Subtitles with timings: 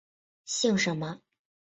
[0.45, 1.21] 姓什么？